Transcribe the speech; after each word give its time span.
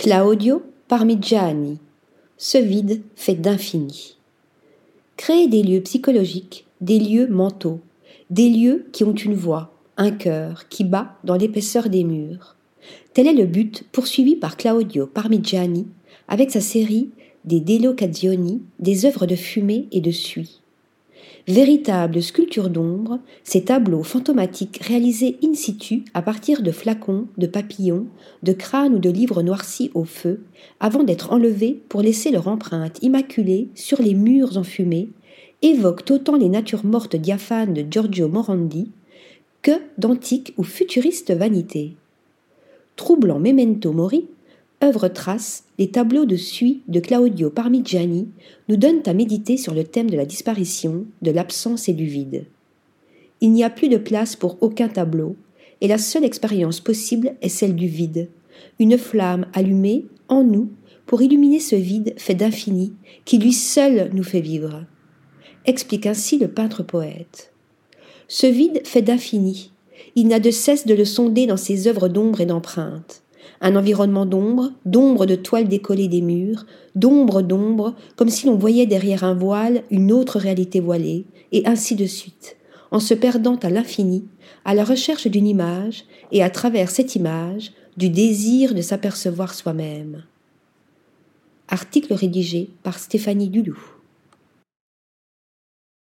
Claudio 0.00 0.62
Parmigiani. 0.88 1.78
Ce 2.38 2.56
vide 2.56 3.02
fait 3.16 3.34
d'infini. 3.34 4.16
Créer 5.18 5.46
des 5.46 5.62
lieux 5.62 5.82
psychologiques, 5.82 6.64
des 6.80 6.98
lieux 6.98 7.26
mentaux, 7.28 7.80
des 8.30 8.48
lieux 8.48 8.86
qui 8.92 9.04
ont 9.04 9.12
une 9.12 9.34
voix, 9.34 9.74
un 9.98 10.10
cœur 10.10 10.68
qui 10.70 10.84
bat 10.84 11.18
dans 11.22 11.36
l'épaisseur 11.36 11.90
des 11.90 12.04
murs. 12.04 12.56
Tel 13.12 13.26
est 13.26 13.34
le 13.34 13.44
but 13.44 13.84
poursuivi 13.92 14.36
par 14.36 14.56
Claudio 14.56 15.06
Parmigiani 15.06 15.86
avec 16.28 16.50
sa 16.50 16.62
série 16.62 17.10
des 17.44 17.60
Delocazioni, 17.60 18.62
des 18.78 19.04
œuvres 19.04 19.26
de 19.26 19.36
fumée 19.36 19.86
et 19.92 20.00
de 20.00 20.12
suie. 20.12 20.59
Véritables 21.50 22.22
sculptures 22.22 22.70
d'ombre, 22.70 23.18
ces 23.42 23.64
tableaux 23.64 24.04
fantomatiques 24.04 24.78
réalisés 24.84 25.36
in 25.42 25.54
situ 25.54 26.04
à 26.14 26.22
partir 26.22 26.62
de 26.62 26.70
flacons, 26.70 27.26
de 27.38 27.48
papillons, 27.48 28.06
de 28.44 28.52
crânes 28.52 28.94
ou 28.94 28.98
de 29.00 29.10
livres 29.10 29.42
noircis 29.42 29.90
au 29.94 30.04
feu, 30.04 30.44
avant 30.78 31.02
d'être 31.02 31.32
enlevés 31.32 31.82
pour 31.88 32.02
laisser 32.02 32.30
leur 32.30 32.46
empreinte 32.46 33.02
immaculée 33.02 33.66
sur 33.74 34.00
les 34.00 34.14
murs 34.14 34.58
enfumés, 34.58 35.08
évoquent 35.60 36.08
autant 36.12 36.36
les 36.36 36.48
natures 36.48 36.84
mortes 36.84 37.16
diaphanes 37.16 37.74
de 37.74 37.84
Giorgio 37.90 38.28
Morandi 38.28 38.92
que 39.62 39.72
d'antiques 39.98 40.54
ou 40.56 40.62
futuristes 40.62 41.32
vanités. 41.32 41.96
Troublant 42.94 43.40
memento 43.40 43.92
mori, 43.92 44.28
œuvre 44.82 45.08
trace, 45.08 45.64
les 45.78 45.90
tableaux 45.90 46.24
de 46.24 46.36
suie 46.36 46.80
de 46.88 47.00
Claudio 47.00 47.50
Parmigiani 47.50 48.28
nous 48.68 48.76
donnent 48.76 49.02
à 49.06 49.12
méditer 49.12 49.56
sur 49.56 49.74
le 49.74 49.84
thème 49.84 50.08
de 50.08 50.16
la 50.16 50.24
disparition, 50.24 51.04
de 51.20 51.30
l'absence 51.30 51.88
et 51.88 51.92
du 51.92 52.06
vide. 52.06 52.46
Il 53.42 53.52
n'y 53.52 53.64
a 53.64 53.70
plus 53.70 53.88
de 53.88 53.98
place 53.98 54.36
pour 54.36 54.58
aucun 54.62 54.88
tableau, 54.88 55.36
et 55.80 55.88
la 55.88 55.98
seule 55.98 56.24
expérience 56.24 56.80
possible 56.80 57.34
est 57.42 57.48
celle 57.48 57.74
du 57.74 57.88
vide, 57.88 58.28
une 58.78 58.98
flamme 58.98 59.46
allumée 59.52 60.06
en 60.28 60.44
nous 60.44 60.70
pour 61.06 61.22
illuminer 61.22 61.60
ce 61.60 61.76
vide 61.76 62.14
fait 62.16 62.34
d'infini 62.34 62.92
qui 63.24 63.38
lui 63.38 63.52
seul 63.52 64.10
nous 64.12 64.22
fait 64.22 64.40
vivre. 64.40 64.84
Explique 65.66 66.06
ainsi 66.06 66.38
le 66.38 66.48
peintre 66.48 66.82
poète. 66.82 67.52
Ce 68.28 68.46
vide 68.46 68.80
fait 68.84 69.02
d'infini, 69.02 69.72
il 70.14 70.28
n'a 70.28 70.40
de 70.40 70.50
cesse 70.50 70.86
de 70.86 70.94
le 70.94 71.04
sonder 71.04 71.46
dans 71.46 71.56
ses 71.56 71.86
œuvres 71.86 72.08
d'ombre 72.08 72.40
et 72.40 72.46
d'empreinte 72.46 73.22
un 73.60 73.76
environnement 73.76 74.26
d'ombre, 74.26 74.72
d'ombre 74.84 75.26
de 75.26 75.34
toiles 75.34 75.68
décollées 75.68 76.08
des 76.08 76.22
murs, 76.22 76.66
d'ombre 76.94 77.42
d'ombre, 77.42 77.94
comme 78.16 78.28
si 78.28 78.46
l'on 78.46 78.56
voyait 78.56 78.86
derrière 78.86 79.24
un 79.24 79.34
voile 79.34 79.82
une 79.90 80.12
autre 80.12 80.38
réalité 80.38 80.80
voilée, 80.80 81.24
et 81.52 81.66
ainsi 81.66 81.94
de 81.94 82.06
suite, 82.06 82.56
en 82.90 83.00
se 83.00 83.14
perdant 83.14 83.56
à 83.56 83.70
l'infini, 83.70 84.24
à 84.64 84.74
la 84.74 84.84
recherche 84.84 85.26
d'une 85.26 85.46
image, 85.46 86.04
et 86.32 86.42
à 86.42 86.50
travers 86.50 86.90
cette 86.90 87.16
image, 87.16 87.72
du 87.96 88.08
désir 88.08 88.74
de 88.74 88.82
s'apercevoir 88.82 89.54
soi-même. 89.54 90.24
Article 91.68 92.14
rédigé 92.14 92.70
par 92.82 92.98
Stéphanie 92.98 93.48
Dulou. 93.48 93.78